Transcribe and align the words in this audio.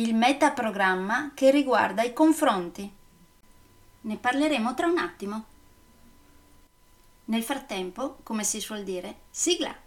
il 0.00 0.14
metaprogramma 0.14 1.32
che 1.34 1.50
riguarda 1.50 2.04
i 2.04 2.12
confronti. 2.12 2.90
Ne 4.02 4.16
parleremo 4.16 4.72
tra 4.74 4.86
un 4.86 4.98
attimo. 4.98 5.44
Nel 7.24 7.42
frattempo, 7.42 8.18
come 8.22 8.44
si 8.44 8.60
suol 8.60 8.84
dire, 8.84 9.22
sigla! 9.30 9.86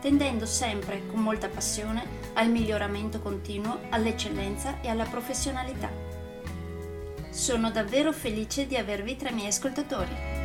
tendendo 0.00 0.46
sempre 0.46 1.06
con 1.06 1.20
molta 1.20 1.48
passione 1.48 2.04
al 2.34 2.50
miglioramento 2.50 3.20
continuo, 3.20 3.80
all'eccellenza 3.90 4.80
e 4.80 4.88
alla 4.88 5.04
professionalità. 5.04 5.90
Sono 7.30 7.70
davvero 7.70 8.12
felice 8.12 8.66
di 8.66 8.76
avervi 8.76 9.16
tra 9.16 9.30
i 9.30 9.34
miei 9.34 9.48
ascoltatori. 9.48 10.38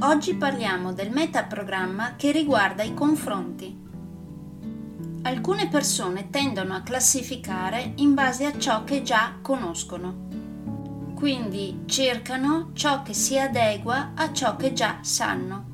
Oggi 0.00 0.36
parliamo 0.36 0.92
del 0.92 1.10
metaprogramma 1.10 2.14
che 2.16 2.30
riguarda 2.30 2.82
i 2.82 2.94
confronti. 2.94 3.83
Alcune 5.26 5.68
persone 5.68 6.28
tendono 6.28 6.74
a 6.74 6.82
classificare 6.82 7.94
in 7.96 8.12
base 8.12 8.44
a 8.44 8.58
ciò 8.58 8.84
che 8.84 9.02
già 9.02 9.36
conoscono. 9.40 10.28
Quindi 11.14 11.84
cercano 11.86 12.72
ciò 12.74 13.00
che 13.02 13.14
si 13.14 13.38
adegua 13.38 14.10
a 14.14 14.34
ciò 14.34 14.56
che 14.56 14.74
già 14.74 14.98
sanno. 15.00 15.64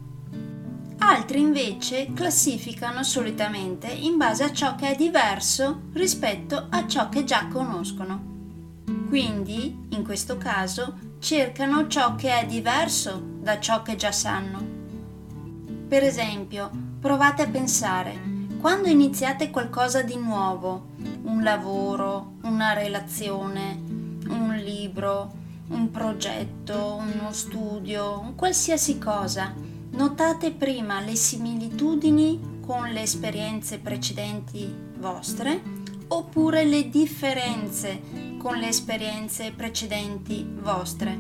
Altri 0.99 1.41
invece 1.41 2.13
classificano 2.15 3.03
solitamente 3.03 3.89
in 3.89 4.17
base 4.17 4.45
a 4.45 4.53
ciò 4.53 4.77
che 4.77 4.93
è 4.93 4.95
diverso 4.95 5.81
rispetto 5.95 6.69
a 6.71 6.87
ciò 6.87 7.09
che 7.09 7.25
già 7.25 7.49
conoscono. 7.49 8.29
Quindi, 9.09 9.87
in 9.89 10.05
questo 10.05 10.39
caso, 10.39 10.97
cercano 11.19 11.89
ciò 11.89 12.15
che 12.15 12.39
è 12.39 12.47
diverso 12.47 13.21
da 13.41 13.59
ciò 13.59 13.83
che 13.83 13.97
già 13.97 14.13
sanno. 14.13 14.65
Per 15.89 16.05
esempio, 16.05 16.71
provate 17.01 17.43
a 17.43 17.49
pensare, 17.49 18.39
quando 18.61 18.89
iniziate 18.89 19.49
qualcosa 19.49 20.03
di 20.03 20.17
nuovo, 20.17 20.89
un 21.23 21.43
lavoro, 21.43 22.33
una 22.43 22.75
relazione, 22.75 23.81
un 24.29 24.55
libro, 24.63 25.33
un 25.69 25.91
progetto, 25.91 26.99
uno 27.01 27.33
studio, 27.33 28.35
qualsiasi 28.37 28.99
cosa, 28.99 29.55
notate 29.93 30.53
prima 30.53 31.01
le 31.01 31.17
similitudini 31.17 32.61
con 32.61 32.91
le 32.91 33.01
esperienze 33.01 33.79
precedenti 33.79 34.73
vostre 34.99 35.63
oppure 36.09 36.65
le 36.65 36.91
differenze 36.91 38.03
con 38.37 38.57
le 38.57 38.69
esperienze 38.69 39.53
precedenti 39.53 40.47
vostre. 40.61 41.19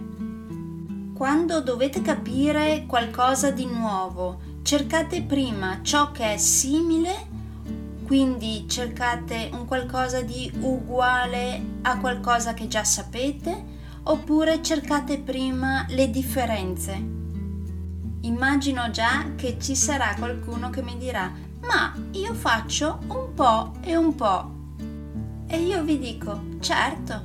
Quando 1.15 1.61
dovete 1.61 2.03
capire 2.03 2.85
qualcosa 2.87 3.51
di 3.51 3.65
nuovo, 3.67 4.41
cercate 4.63 5.23
prima 5.23 5.81
ciò 5.83 6.13
che 6.13 6.35
è 6.35 6.37
simile, 6.37 7.29
quindi 8.11 8.65
cercate 8.67 9.51
un 9.53 9.67
qualcosa 9.67 10.21
di 10.21 10.51
uguale 10.63 11.79
a 11.83 11.97
qualcosa 11.99 12.55
che 12.55 12.67
già 12.67 12.83
sapete, 12.83 13.65
oppure 14.03 14.61
cercate 14.65 15.21
prima 15.21 15.87
le 15.91 16.11
differenze. 16.11 17.01
Immagino 18.23 18.91
già 18.91 19.37
che 19.37 19.59
ci 19.61 19.77
sarà 19.77 20.17
qualcuno 20.19 20.71
che 20.71 20.83
mi 20.83 20.99
dirà, 20.99 21.33
ma 21.61 21.95
io 22.11 22.35
faccio 22.35 22.99
un 23.07 23.33
po' 23.33 23.75
e 23.81 23.95
un 23.95 24.13
po'. 24.17 24.55
E 25.47 25.63
io 25.63 25.85
vi 25.85 26.01
dico, 26.01 26.57
certo, 26.59 27.23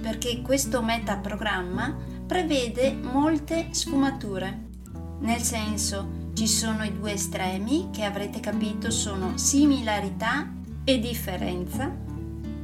perché 0.00 0.40
questo 0.40 0.82
metaprogramma 0.82 1.96
prevede 2.28 2.92
molte 2.92 3.70
sfumature. 3.72 4.66
Nel 5.18 5.40
senso, 5.40 6.17
ci 6.38 6.46
sono 6.46 6.84
i 6.84 6.92
due 6.92 7.14
estremi 7.14 7.88
che 7.90 8.04
avrete 8.04 8.38
capito 8.38 8.92
sono 8.92 9.36
similarità 9.36 10.48
e 10.84 11.00
differenza 11.00 11.92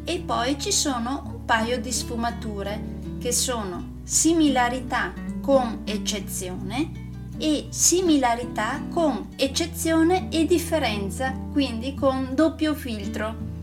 e 0.05 0.21
poi 0.21 0.61
ci 0.61 0.71
sono 0.71 1.23
un 1.27 1.45
paio 1.45 1.81
di 1.81 1.91
sfumature 1.91 3.01
che 3.19 3.33
sono 3.33 3.99
similarità 4.05 5.12
con 5.41 5.81
eccezione 5.87 7.11
e 7.37 7.67
similarità 7.71 8.81
con 8.91 9.31
eccezione 9.35 10.29
e 10.31 10.47
differenza, 10.47 11.33
quindi 11.51 11.95
con 11.95 12.31
doppio 12.33 12.75
filtro. 12.75 13.54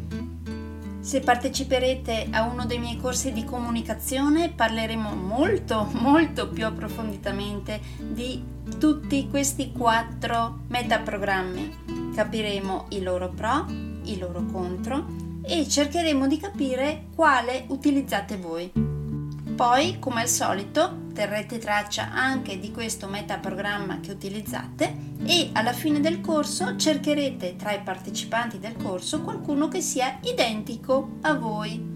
Se 1.02 1.20
parteciperete 1.20 2.28
a 2.30 2.44
uno 2.44 2.68
dei 2.68 2.78
miei 2.78 2.98
corsi 2.98 3.34
di 3.34 3.44
comunicazione 3.44 4.50
parleremo 4.50 5.16
molto 5.16 5.90
molto 5.94 6.48
più 6.48 6.64
approfonditamente 6.64 7.82
di 7.98 8.44
tutti 8.78 9.28
questi 9.28 9.72
quattro 9.72 10.60
metaprogrammi. 10.68 12.12
Capiremo 12.14 12.86
i 12.90 13.02
loro 13.02 13.30
pro, 13.30 13.66
i 14.04 14.20
loro 14.20 14.46
contro 14.46 15.06
e 15.42 15.68
cercheremo 15.68 16.28
di 16.28 16.38
capire 16.38 17.06
quale 17.16 17.66
utilizzate 17.70 18.38
voi. 18.38 18.72
Poi, 19.56 19.98
come 19.98 20.22
al 20.22 20.28
solito, 20.28 21.01
terrete 21.12 21.58
traccia 21.58 22.12
anche 22.12 22.60
di 22.60 22.72
questo 22.72 23.08
metaprogramma 23.08 24.00
che 24.00 24.12
utilizzate 24.12 24.96
e 25.24 25.50
alla 25.54 25.74
fine 25.74 26.00
del 26.00 26.22
corso 26.22 26.76
cercherete 26.76 27.56
tra 27.56 27.72
i 27.72 27.82
partecipanti 27.82 28.60
del 28.60 28.76
corso 28.76 29.22
qualcuno 29.22 29.68
che 29.68 29.82
sia 29.82 30.20
identico 30.24 31.18
a 31.22 31.34
voi. 31.34 31.90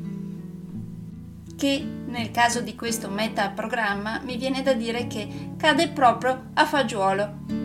Che 1.58 1.88
nel 2.08 2.32
caso 2.32 2.62
di 2.62 2.76
questo 2.76 3.10
metaprogramma 3.10 4.22
mi 4.24 4.38
viene 4.38 4.62
da 4.62 4.74
dire 4.74 5.08
che 5.08 5.54
cade 5.58 5.90
proprio 5.90 6.50
a 6.54 6.66
fagiolo. 6.66 7.65